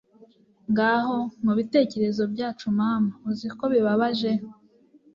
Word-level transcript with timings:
Ngaho 0.71 1.17
mubitekerezo 1.43 2.23
byacu 2.33 2.65
mama 2.79 3.11
uzi 3.29 3.47
ko 3.57 3.63
bibabaje 3.73 4.31